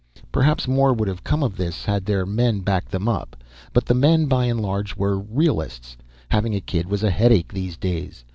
Perhaps 0.31 0.67
more 0.67 0.93
would 0.95 1.07
have 1.07 1.23
come 1.23 1.43
of 1.43 1.57
this 1.57 1.87
if 1.87 2.05
their 2.05 2.25
men 2.25 2.55
had 2.55 2.65
backed 2.65 2.89
them 2.91 3.07
up; 3.07 3.35
but 3.71 3.85
the 3.85 3.93
men, 3.93 4.25
by 4.25 4.45
and 4.45 4.59
large, 4.59 4.95
were 4.95 5.19
realists. 5.19 5.95
Having 6.29 6.55
a 6.55 6.59
kid 6.59 6.87
was 6.87 7.03
a 7.03 7.11
headache 7.11 7.53
these 7.53 7.77
days. 7.77 8.25